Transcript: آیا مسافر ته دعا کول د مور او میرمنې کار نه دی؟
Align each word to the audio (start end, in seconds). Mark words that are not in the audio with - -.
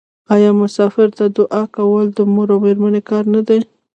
آیا 0.33 0.51
مسافر 0.61 1.07
ته 1.17 1.25
دعا 1.37 1.63
کول 1.75 2.05
د 2.13 2.19
مور 2.33 2.49
او 2.53 2.59
میرمنې 2.65 3.01
کار 3.09 3.23
نه 3.35 3.41
دی؟ 3.47 3.59